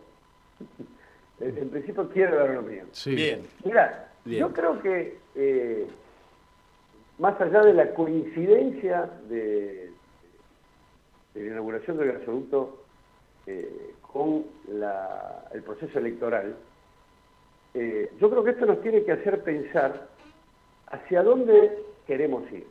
En 1.39 1.69
principio 1.69 2.09
quiero 2.09 2.35
dar 2.35 2.49
una 2.51 2.59
opinión. 2.59 2.87
Sí. 2.91 3.15
Bien. 3.15 3.41
Mira, 3.63 4.11
yo 4.25 4.51
creo 4.51 4.81
que 4.81 5.17
eh, 5.35 5.87
más 7.19 7.39
allá 7.41 7.61
de 7.63 7.73
la 7.73 7.93
coincidencia 7.93 9.09
de, 9.29 9.91
la 11.35 11.41
inauguración 11.41 11.97
del 11.97 12.13
gasoducto 12.13 12.83
eh, 13.45 13.93
con 14.01 14.45
el 15.51 15.63
proceso 15.63 15.99
electoral, 15.99 16.55
eh, 17.73 18.11
yo 18.19 18.29
creo 18.29 18.43
que 18.43 18.51
esto 18.51 18.65
nos 18.65 18.81
tiene 18.81 19.03
que 19.03 19.11
hacer 19.11 19.43
pensar 19.43 20.07
hacia 20.87 21.21
dónde 21.21 21.83
queremos 22.07 22.49
ir. 22.51 22.65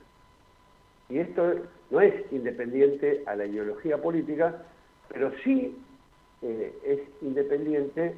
Y 1.08 1.18
esto 1.18 1.54
no 1.90 2.00
es 2.00 2.14
independiente 2.32 3.22
a 3.26 3.36
la 3.36 3.46
ideología 3.46 4.00
política, 4.00 4.62
pero 5.08 5.30
sí 5.44 5.78
eh, 6.42 6.74
es 6.84 7.00
independiente, 7.22 8.14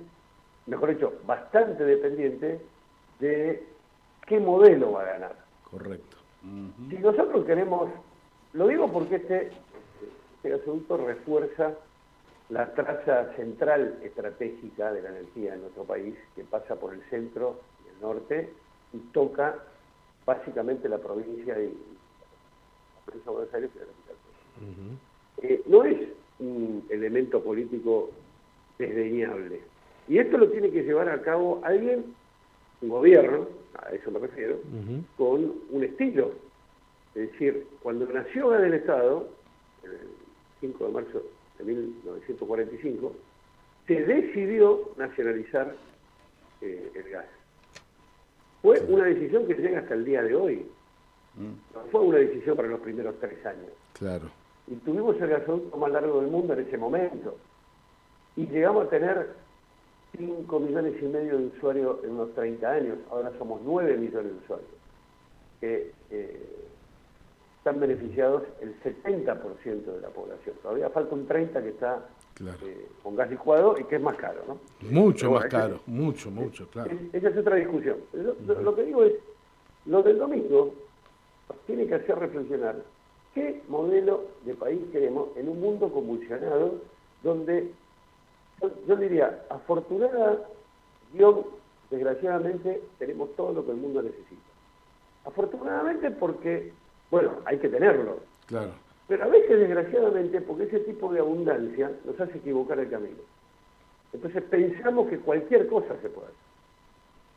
mejor 0.66 0.94
dicho, 0.94 1.12
bastante 1.26 1.84
dependiente 1.84 2.60
de 3.18 3.62
qué 4.26 4.40
modelo 4.40 4.92
va 4.92 5.02
a 5.02 5.12
ganar. 5.12 5.36
Correcto. 5.70 6.19
Si 6.42 6.96
nosotros 6.98 7.44
queremos, 7.44 7.90
lo 8.54 8.66
digo 8.68 8.90
porque 8.90 9.16
este, 9.16 9.50
este 10.36 10.54
asunto 10.54 10.96
refuerza 10.96 11.74
la 12.48 12.72
traza 12.74 13.32
central 13.36 13.98
estratégica 14.02 14.92
de 14.92 15.02
la 15.02 15.10
energía 15.10 15.54
en 15.54 15.60
nuestro 15.60 15.84
país, 15.84 16.14
que 16.34 16.44
pasa 16.44 16.76
por 16.76 16.94
el 16.94 17.02
centro 17.10 17.60
y 17.84 17.94
el 17.94 18.00
norte 18.00 18.50
y 18.92 18.98
toca 19.12 19.56
básicamente 20.26 20.88
la 20.88 20.98
provincia 20.98 21.60
y 21.60 21.76
Buenos 23.24 23.52
Aires 23.54 23.70
eh, 25.42 25.62
no 25.66 25.84
es 25.84 25.96
un 26.38 26.84
elemento 26.90 27.42
político 27.42 28.10
desdeñable. 28.78 29.60
Y 30.08 30.18
esto 30.18 30.38
lo 30.38 30.48
tiene 30.50 30.70
que 30.70 30.82
llevar 30.82 31.08
a 31.08 31.22
cabo 31.22 31.60
alguien, 31.64 32.14
un 32.82 32.88
gobierno, 32.88 33.46
a 33.74 33.90
eso 33.90 34.10
me 34.10 34.18
refiero, 34.18 34.58
con 35.16 35.54
un 35.70 35.84
estilo. 35.84 36.32
Es 37.14 37.30
decir, 37.32 37.66
cuando 37.82 38.06
nació 38.06 38.48
Gas 38.48 38.62
del 38.62 38.74
Estado, 38.74 39.28
el 39.82 39.98
5 40.60 40.86
de 40.86 40.92
marzo 40.92 41.22
de 41.58 41.64
1945, 41.64 43.12
se 43.86 44.04
decidió 44.04 44.90
nacionalizar 44.96 45.74
eh, 46.60 46.92
el 46.94 47.10
gas. 47.10 47.26
Fue 48.62 48.78
una 48.88 49.04
decisión 49.04 49.46
que 49.46 49.54
llega 49.54 49.80
hasta 49.80 49.94
el 49.94 50.04
día 50.04 50.22
de 50.22 50.34
hoy. 50.34 50.66
No 51.36 51.80
fue 51.90 52.02
una 52.02 52.18
decisión 52.18 52.56
para 52.56 52.68
los 52.68 52.80
primeros 52.80 53.18
tres 53.18 53.44
años. 53.46 53.70
Claro. 53.94 54.30
Y 54.66 54.74
tuvimos 54.76 55.20
el 55.20 55.28
gasoducto 55.28 55.76
más 55.76 55.90
largo 55.90 56.20
del 56.20 56.30
mundo 56.30 56.52
en 56.52 56.60
ese 56.60 56.76
momento. 56.76 57.36
Y 58.36 58.46
llegamos 58.46 58.86
a 58.86 58.90
tener 58.90 59.34
5 60.16 60.60
millones 60.60 60.94
y 61.00 61.04
medio 61.06 61.38
de 61.38 61.46
usuarios 61.46 62.04
en 62.04 62.10
unos 62.10 62.34
30 62.34 62.70
años. 62.70 62.98
Ahora 63.10 63.32
somos 63.38 63.60
9 63.64 63.96
millones 63.96 64.32
de 64.32 64.38
usuarios. 64.44 64.70
Que 65.60 65.92
eh, 66.10 66.60
están 67.58 67.78
beneficiados 67.78 68.42
el 68.62 68.74
70% 68.80 69.84
de 69.84 70.00
la 70.00 70.08
población. 70.08 70.56
Todavía 70.62 70.88
falta 70.90 71.14
un 71.14 71.28
30% 71.28 71.62
que 71.62 71.68
está 71.68 72.06
eh, 72.40 72.86
con 73.02 73.14
gas 73.14 73.28
licuado 73.28 73.76
y 73.78 73.84
que 73.84 73.96
es 73.96 74.02
más 74.02 74.16
caro, 74.16 74.40
¿no? 74.48 74.58
Mucho 74.90 75.30
más 75.30 75.44
caro, 75.44 75.80
mucho, 75.86 76.30
mucho, 76.30 76.66
claro. 76.70 76.90
esa 77.12 77.28
es 77.28 77.36
otra 77.36 77.56
discusión. 77.56 77.98
Lo 78.14 78.74
que 78.74 78.84
digo 78.84 79.04
es, 79.04 79.12
lo 79.84 80.02
del 80.02 80.18
domingo 80.18 80.72
tiene 81.66 81.86
que 81.86 81.96
hacer 81.96 82.18
reflexionar 82.18 82.76
qué 83.34 83.60
modelo 83.68 84.24
de 84.46 84.54
país 84.54 84.80
queremos 84.90 85.28
en 85.36 85.50
un 85.50 85.60
mundo 85.60 85.92
convulsionado 85.92 86.76
donde 87.22 87.70
yo, 88.86 88.96
diría, 88.96 89.44
afortunada, 89.48 90.38
yo 91.14 91.58
desgraciadamente 91.90 92.82
tenemos 92.98 93.34
todo 93.36 93.52
lo 93.52 93.64
que 93.64 93.72
el 93.72 93.78
mundo 93.78 94.02
necesita. 94.02 94.50
Afortunadamente 95.24 96.10
porque 96.10 96.72
Bueno, 97.10 97.32
hay 97.44 97.58
que 97.58 97.68
tenerlo. 97.68 98.20
Claro. 98.46 98.70
Pero 99.08 99.24
a 99.24 99.26
veces, 99.26 99.58
desgraciadamente, 99.58 100.40
porque 100.40 100.64
ese 100.64 100.80
tipo 100.80 101.12
de 101.12 101.20
abundancia 101.20 101.90
nos 102.04 102.20
hace 102.20 102.38
equivocar 102.38 102.78
el 102.78 102.88
camino. 102.88 103.18
Entonces 104.12 104.42
pensamos 104.44 105.08
que 105.08 105.18
cualquier 105.18 105.66
cosa 105.68 105.96
se 106.00 106.08
puede 106.08 106.28
hacer. 106.28 106.38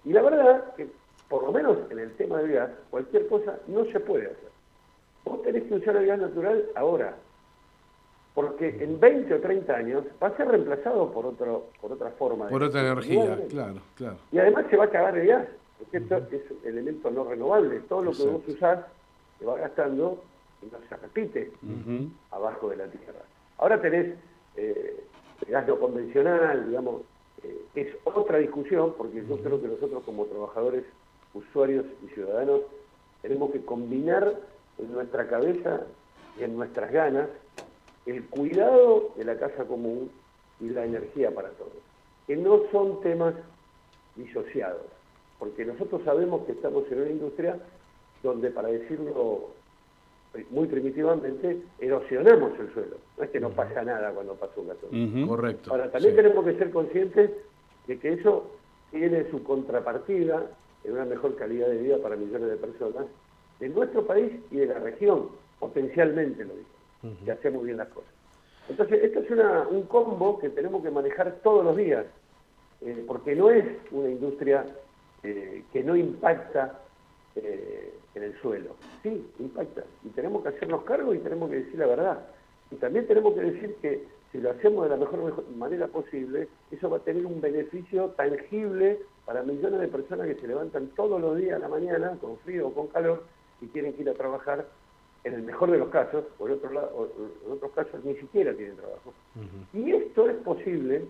Y 0.05 0.13
la 0.13 0.21
verdad 0.21 0.75
que, 0.75 0.87
por 1.29 1.43
lo 1.43 1.51
menos 1.51 1.77
en 1.89 1.99
el 1.99 2.11
tema 2.13 2.39
del 2.39 2.51
gas, 2.51 2.69
cualquier 2.91 3.27
cosa 3.27 3.57
no 3.67 3.85
se 3.85 3.99
puede 3.99 4.25
hacer. 4.25 4.51
Vos 5.25 5.41
tenés 5.41 5.63
que 5.63 5.75
usar 5.75 5.95
el 5.95 6.05
gas 6.05 6.19
natural 6.19 6.65
ahora, 6.75 7.15
porque 8.33 8.83
en 8.83 8.99
20 8.99 9.33
o 9.33 9.39
30 9.39 9.75
años 9.75 10.03
va 10.21 10.27
a 10.27 10.37
ser 10.37 10.47
reemplazado 10.47 11.11
por 11.11 11.25
otro 11.25 11.67
por 11.79 11.91
otra 11.91 12.09
forma. 12.11 12.47
Por 12.47 12.63
otra 12.63 12.81
energía, 12.81 13.39
claro, 13.49 13.81
claro. 13.95 14.17
Y 14.31 14.39
además 14.39 14.65
se 14.69 14.77
va 14.77 14.85
a 14.85 14.87
acabar 14.87 15.17
el 15.17 15.27
gas, 15.27 15.47
porque 15.77 15.97
esto 15.97 16.17
es 16.31 16.51
un 16.51 16.67
elemento 16.67 17.11
no 17.11 17.23
renovable. 17.25 17.79
Todo 17.81 18.03
lo 18.03 18.11
que 18.11 18.23
vos 18.23 18.41
usás 18.47 18.79
se 19.37 19.45
va 19.45 19.57
gastando 19.57 20.23
y 20.61 20.65
no 20.65 20.79
se 20.89 20.95
repite 20.95 21.51
abajo 22.31 22.69
de 22.69 22.77
la 22.77 22.87
tierra. 22.87 23.19
Ahora 23.57 23.79
tenés 23.79 24.15
eh, 24.57 25.03
el 25.45 25.51
gas 25.51 25.67
no 25.67 25.77
convencional, 25.77 26.67
digamos, 26.67 27.01
eh, 27.43 27.65
es 27.75 27.87
otra 28.05 28.39
discusión, 28.39 28.93
porque 28.97 29.23
yo 29.27 29.37
creo 29.37 29.61
que 29.61 29.67
nosotros 29.67 30.01
como 30.05 30.25
trabajadores, 30.25 30.83
usuarios 31.35 31.85
y 32.03 32.07
ciudadanos 32.13 32.61
tenemos 33.21 33.51
que 33.51 33.63
combinar 33.63 34.33
en 34.79 34.91
nuestra 34.91 35.27
cabeza 35.27 35.81
y 36.39 36.43
en 36.43 36.55
nuestras 36.55 36.91
ganas 36.91 37.27
el 38.05 38.25
cuidado 38.25 39.11
de 39.15 39.25
la 39.25 39.37
casa 39.37 39.65
común 39.65 40.11
y 40.59 40.69
la 40.69 40.85
energía 40.85 41.31
para 41.31 41.49
todos, 41.49 41.73
que 42.27 42.35
no 42.35 42.61
son 42.71 43.01
temas 43.01 43.33
disociados, 44.15 44.81
porque 45.39 45.65
nosotros 45.65 46.01
sabemos 46.03 46.45
que 46.45 46.53
estamos 46.53 46.83
en 46.91 47.01
una 47.01 47.09
industria 47.09 47.59
donde, 48.21 48.49
para 48.51 48.69
decirlo 48.69 49.49
muy 50.49 50.67
primitivamente, 50.67 51.61
erosionamos 51.79 52.57
el 52.59 52.73
suelo. 52.73 52.97
No 53.17 53.23
es 53.23 53.29
que 53.29 53.39
no 53.39 53.49
pasa 53.49 53.83
nada 53.83 54.11
cuando 54.11 54.33
pasa 54.35 54.53
un 54.57 54.67
gato. 54.67 54.87
Correcto. 55.27 55.71
Ahora, 55.71 55.91
también 55.91 56.15
tenemos 56.15 56.43
que 56.45 56.57
ser 56.57 56.71
conscientes 56.71 57.31
de 57.87 57.99
que 57.99 58.13
eso 58.13 58.47
tiene 58.91 59.29
su 59.29 59.43
contrapartida 59.43 60.47
en 60.83 60.93
una 60.93 61.05
mejor 61.05 61.35
calidad 61.35 61.67
de 61.67 61.77
vida 61.77 61.97
para 61.97 62.15
millones 62.15 62.49
de 62.49 62.57
personas 62.57 63.05
de 63.59 63.69
nuestro 63.69 64.05
país 64.05 64.31
y 64.51 64.57
de 64.57 64.67
la 64.67 64.79
región, 64.79 65.29
potencialmente 65.59 66.43
lo 66.43 66.53
digo, 66.53 66.67
que 67.23 67.31
hacemos 67.31 67.63
bien 67.63 67.77
las 67.77 67.89
cosas. 67.89 68.11
Entonces, 68.69 69.03
esto 69.03 69.19
es 69.19 69.67
un 69.71 69.83
combo 69.83 70.39
que 70.39 70.49
tenemos 70.49 70.81
que 70.83 70.89
manejar 70.89 71.39
todos 71.43 71.65
los 71.65 71.75
días, 71.75 72.05
eh, 72.81 73.03
porque 73.07 73.35
no 73.35 73.49
es 73.49 73.65
una 73.91 74.09
industria 74.09 74.65
eh, 75.21 75.63
que 75.71 75.83
no 75.83 75.95
impacta 75.95 76.79
eh, 77.35 77.93
en 78.15 78.23
el 78.23 78.39
suelo. 78.41 78.75
Sí, 79.01 79.25
impacta. 79.39 79.83
Y 80.03 80.09
tenemos 80.09 80.43
que 80.43 80.49
hacernos 80.49 80.83
cargo 80.83 81.13
y 81.13 81.19
tenemos 81.19 81.49
que 81.49 81.57
decir 81.57 81.79
la 81.79 81.87
verdad. 81.87 82.25
Y 82.71 82.75
también 82.75 83.05
tenemos 83.07 83.33
que 83.33 83.41
decir 83.41 83.75
que 83.81 84.03
si 84.31 84.39
lo 84.39 84.51
hacemos 84.51 84.83
de 84.85 84.89
la 84.89 84.97
mejor 84.97 85.45
manera 85.55 85.87
posible, 85.87 86.47
eso 86.71 86.89
va 86.89 86.97
a 86.97 87.01
tener 87.01 87.25
un 87.25 87.39
beneficio 87.39 88.09
tangible 88.11 88.99
para 89.25 89.43
millones 89.43 89.79
de 89.79 89.87
personas 89.87 90.27
que 90.27 90.35
se 90.35 90.47
levantan 90.47 90.87
todos 90.95 91.21
los 91.21 91.37
días 91.37 91.57
a 91.57 91.59
la 91.59 91.67
mañana, 91.67 92.17
con 92.19 92.37
frío 92.39 92.67
o 92.67 92.73
con 92.73 92.87
calor, 92.87 93.23
y 93.61 93.67
tienen 93.67 93.93
que 93.93 94.01
ir 94.01 94.09
a 94.09 94.13
trabajar, 94.13 94.65
en 95.23 95.33
el 95.33 95.43
mejor 95.43 95.71
de 95.71 95.77
los 95.77 95.89
casos, 95.89 96.25
por 96.37 96.51
otro 96.51 96.71
lado, 96.71 97.09
en 97.45 97.51
otros 97.51 97.71
casos 97.71 98.03
ni 98.03 98.15
siquiera 98.15 98.53
tienen 98.53 98.75
trabajo. 98.75 99.13
Y 99.73 99.91
esto 99.91 100.29
es 100.29 100.35
posible 100.37 101.05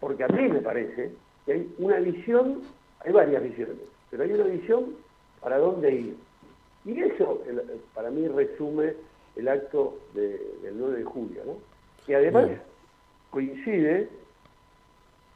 porque 0.00 0.24
a 0.24 0.28
mí 0.28 0.48
me 0.48 0.60
parece 0.60 1.12
que 1.46 1.52
hay 1.52 1.74
una 1.78 1.98
visión, 1.98 2.62
hay 3.00 3.12
varias 3.12 3.42
visiones, 3.42 3.76
pero 4.10 4.24
hay 4.24 4.32
una 4.32 4.44
visión 4.44 4.94
para 5.40 5.58
dónde 5.58 5.92
ir. 5.92 6.16
Y 6.84 7.00
eso 7.00 7.42
para 7.94 8.10
mí 8.10 8.28
resume 8.28 8.94
el 9.36 9.48
acto 9.48 9.98
del 10.12 10.74
9 10.74 10.98
de 10.98 11.04
julio, 11.04 11.42
¿no? 11.46 11.56
Y 12.06 12.12
además 12.12 12.48
coincide 13.30 14.08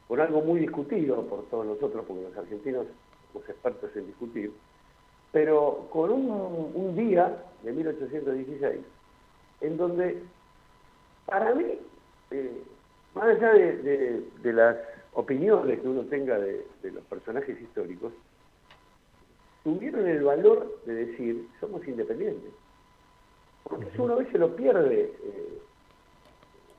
con 0.07 0.19
algo 0.19 0.41
muy 0.41 0.59
discutido 0.59 1.21
por 1.23 1.43
todos 1.49 1.65
nosotros, 1.65 2.05
porque 2.07 2.23
los 2.23 2.37
argentinos 2.37 2.87
somos 3.31 3.49
expertos 3.49 3.95
en 3.95 4.07
discutir, 4.07 4.51
pero 5.31 5.87
con 5.91 6.11
un, 6.11 6.95
día 6.95 7.43
de 7.63 7.71
1816, 7.71 8.79
en 9.61 9.77
donde 9.77 10.21
para 11.25 11.53
mí, 11.53 11.77
eh, 12.31 12.63
más 13.13 13.25
allá 13.25 13.53
de, 13.53 14.23
las 14.43 14.77
opiniones 15.13 15.79
que 15.79 15.87
uno 15.87 16.03
tenga 16.03 16.37
de 16.39 16.65
los 16.83 17.03
personajes 17.05 17.59
históricos, 17.61 18.13
tuvieron 19.63 20.07
el 20.07 20.23
valor 20.23 20.79
de 20.85 21.05
decir, 21.05 21.47
somos 21.59 21.85
independientes. 21.87 22.51
Porque 23.63 23.87
eso 23.87 24.03
uno 24.03 24.13
a 24.13 24.17
veces 24.17 24.39
lo 24.39 24.55
pierde 24.55 25.13
eh, 25.23 25.61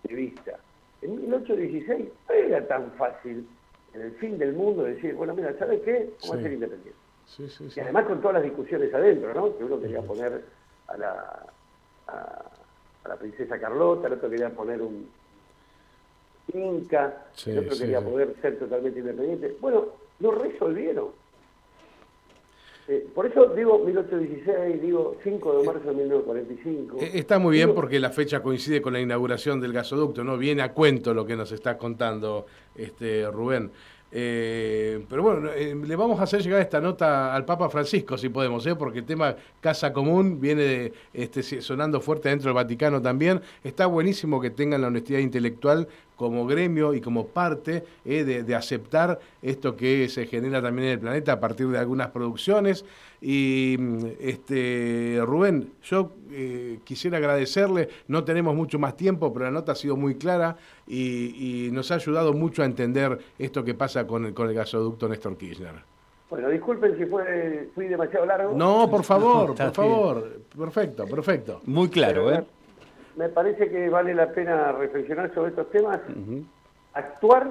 de 0.04 0.14
vista. 0.14 0.58
En 1.02 1.20
1816 1.22 2.08
no 2.28 2.34
era 2.34 2.66
tan 2.66 2.90
fácil 2.92 3.46
en 3.94 4.00
el 4.00 4.12
fin 4.12 4.38
del 4.38 4.54
mundo 4.54 4.84
decir, 4.84 5.14
bueno, 5.14 5.34
mira, 5.34 5.56
¿sabes 5.58 5.80
qué? 5.82 6.10
Vamos 6.22 6.38
a 6.38 6.42
ser 6.42 6.52
independientes. 6.52 7.76
y 7.76 7.80
además 7.80 8.06
con 8.06 8.20
todas 8.20 8.34
las 8.34 8.42
discusiones 8.44 8.92
adentro, 8.92 9.34
¿no? 9.34 9.56
Que 9.56 9.64
uno 9.64 9.80
quería 9.80 10.02
poner 10.02 10.44
a 10.90 10.96
la, 10.96 11.46
a, 12.08 13.08
la 13.08 13.16
princesa 13.16 13.58
Carlota, 13.58 14.08
el 14.08 14.14
otro 14.14 14.30
quería 14.30 14.50
poner 14.50 14.82
un 14.82 15.08
Inca, 16.52 17.26
el 17.46 17.58
otro 17.60 17.78
quería 17.78 18.00
poder 18.00 18.34
ser 18.42 18.58
totalmente 18.58 18.98
independiente. 18.98 19.56
Bueno, 19.60 19.86
lo 20.18 20.32
resolvieron. 20.32 21.08
Eh, 22.88 23.06
por 23.14 23.24
eso 23.24 23.46
digo 23.54 23.78
1816, 23.78 24.82
digo 24.82 25.16
5 25.22 25.58
de 25.58 25.64
marzo 25.64 25.88
de 25.90 25.94
1945. 25.94 26.96
Eh, 27.00 27.10
está 27.14 27.38
muy 27.38 27.54
bien 27.54 27.72
porque 27.72 28.00
la 28.00 28.10
fecha 28.10 28.42
coincide 28.42 28.82
con 28.82 28.92
la 28.92 29.00
inauguración 29.00 29.60
del 29.60 29.72
gasoducto, 29.72 30.24
¿no? 30.24 30.36
Viene 30.36 30.62
a 30.62 30.72
cuento 30.72 31.14
lo 31.14 31.24
que 31.24 31.36
nos 31.36 31.52
está 31.52 31.78
contando 31.78 32.46
este 32.74 33.30
Rubén. 33.30 33.70
Eh, 34.12 35.04
pero 35.08 35.22
bueno, 35.22 35.50
le 35.52 35.96
vamos 35.96 36.18
a 36.18 36.24
hacer 36.24 36.42
llegar 36.42 36.60
esta 36.60 36.80
nota 36.80 37.34
al 37.34 37.44
Papa 37.44 37.68
Francisco, 37.70 38.18
si 38.18 38.28
podemos, 38.28 38.66
¿eh? 38.66 38.74
porque 38.74 39.00
el 39.00 39.04
tema 39.04 39.36
Casa 39.60 39.92
Común 39.92 40.40
viene 40.40 40.92
este, 41.12 41.42
sonando 41.62 42.00
fuerte 42.00 42.28
dentro 42.28 42.48
del 42.48 42.54
Vaticano 42.54 43.00
también. 43.00 43.40
Está 43.62 43.86
buenísimo 43.86 44.40
que 44.40 44.50
tengan 44.50 44.80
la 44.80 44.88
honestidad 44.88 45.20
intelectual 45.20 45.86
como 46.20 46.46
gremio 46.46 46.92
y 46.92 47.00
como 47.00 47.28
parte 47.28 47.82
eh, 48.04 48.24
de, 48.24 48.54
aceptar 48.54 49.18
esto 49.42 49.76
que 49.76 50.08
se 50.08 50.26
genera 50.26 50.60
también 50.62 50.88
en 50.88 50.92
el 50.94 51.00
planeta 51.00 51.32
a 51.32 51.40
partir 51.40 51.68
de 51.68 51.78
algunas 51.78 52.08
producciones. 52.08 52.84
Y 53.20 53.76
este 54.20 55.20
Rubén, 55.24 55.72
yo 55.82 56.12
eh, 56.30 56.78
quisiera 56.84 57.18
agradecerle, 57.18 57.88
no 58.08 58.24
tenemos 58.24 58.54
mucho 58.54 58.78
más 58.78 58.96
tiempo, 58.96 59.32
pero 59.32 59.46
la 59.46 59.50
nota 59.50 59.72
ha 59.72 59.74
sido 59.74 59.96
muy 59.96 60.14
clara 60.16 60.56
y, 60.86 61.68
nos 61.72 61.90
ha 61.90 61.96
ayudado 61.96 62.32
mucho 62.32 62.62
a 62.62 62.64
entender 62.64 63.18
esto 63.38 63.64
que 63.64 63.74
pasa 63.74 64.06
con 64.06 64.26
el, 64.26 64.34
con 64.34 64.48
el 64.48 64.54
gasoducto 64.54 65.08
Néstor 65.08 65.36
Kirchner. 65.36 65.74
Bueno, 66.28 66.48
disculpen 66.48 66.96
si 66.96 67.06
fui 67.74 67.86
demasiado 67.86 68.26
largo. 68.26 68.56
No, 68.56 68.88
por 68.90 69.04
favor, 69.04 69.54
por 69.56 69.72
favor. 69.72 70.40
Perfecto, 70.56 71.06
perfecto. 71.06 71.60
Muy 71.66 71.88
claro, 71.88 72.32
¿eh? 72.32 72.44
me 73.16 73.28
parece 73.28 73.68
que 73.68 73.88
vale 73.88 74.14
la 74.14 74.32
pena 74.32 74.72
reflexionar 74.72 75.32
sobre 75.34 75.50
estos 75.50 75.70
temas, 75.70 76.00
actuar 76.94 77.50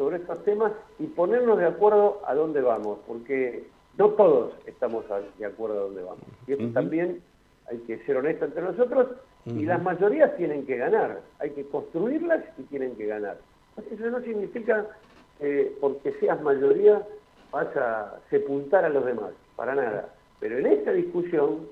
sobre 0.00 0.16
estos 0.16 0.42
temas 0.44 0.72
y 0.98 1.08
ponernos 1.08 1.58
de 1.58 1.66
acuerdo 1.66 2.22
a 2.24 2.34
dónde 2.34 2.62
vamos, 2.62 3.00
porque 3.06 3.64
no 3.98 4.08
todos 4.12 4.54
estamos 4.64 5.04
de 5.38 5.44
acuerdo 5.44 5.78
a 5.78 5.82
dónde 5.82 6.02
vamos. 6.02 6.24
Y 6.46 6.54
eso 6.54 6.72
también 6.72 7.20
hay 7.68 7.76
que 7.80 7.98
ser 8.06 8.16
honesto 8.16 8.46
entre 8.46 8.62
nosotros 8.62 9.08
y 9.44 9.66
las 9.66 9.82
mayorías 9.82 10.34
tienen 10.38 10.64
que 10.64 10.78
ganar, 10.78 11.20
hay 11.38 11.50
que 11.50 11.66
construirlas 11.66 12.42
y 12.56 12.62
tienen 12.62 12.96
que 12.96 13.08
ganar. 13.08 13.36
Eso 13.90 14.10
no 14.10 14.22
significa 14.22 14.86
que 15.38 15.76
porque 15.82 16.14
seas 16.14 16.40
mayoría 16.40 17.06
vas 17.52 17.68
a 17.76 18.20
sepultar 18.30 18.86
a 18.86 18.88
los 18.88 19.04
demás, 19.04 19.32
para 19.54 19.74
nada. 19.74 20.08
Pero 20.38 20.56
en 20.56 20.64
esta 20.64 20.92
discusión, 20.92 21.68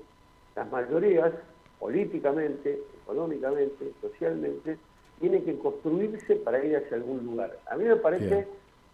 las 0.55 0.69
mayorías, 0.69 1.31
políticamente, 1.79 2.79
económicamente, 3.01 3.91
socialmente, 4.01 4.77
tiene 5.19 5.43
que 5.43 5.57
construirse 5.57 6.35
para 6.37 6.63
ir 6.63 6.75
hacia 6.75 6.97
algún 6.97 7.25
lugar. 7.25 7.57
A 7.69 7.75
mí 7.75 7.85
me 7.85 7.95
parece 7.95 8.47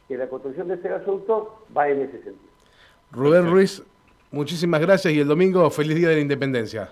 que 0.07 0.17
la 0.17 0.27
construcción 0.27 0.67
de 0.67 0.75
este 0.75 0.89
gasoducto 0.89 1.65
va 1.75 1.89
en 1.89 2.01
ese 2.01 2.13
sentido. 2.23 2.35
Rubén 3.11 3.49
Ruiz, 3.49 3.83
muchísimas 4.31 4.81
gracias 4.81 5.13
y 5.13 5.19
el 5.19 5.27
domingo 5.27 5.69
feliz 5.69 5.95
día 5.95 6.09
de 6.09 6.15
la 6.15 6.21
independencia. 6.21 6.89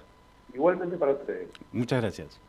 Igualmente 0.53 0.97
para 0.97 1.13
ustedes. 1.13 1.49
Muchas 1.71 2.01
gracias. 2.01 2.39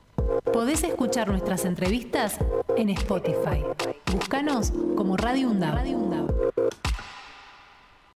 Podés 0.53 0.85
escuchar 0.85 1.29
nuestras 1.29 1.65
entrevistas 1.65 2.39
en 2.77 2.91
Spotify. 2.91 3.65
Búscanos 4.13 4.73
como 4.97 5.17
Radio 5.17 5.49
UNDAV. 5.49 6.53